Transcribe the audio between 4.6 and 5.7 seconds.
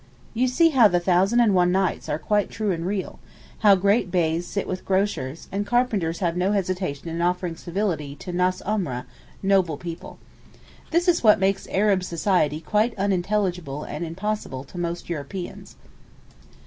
with grocers, and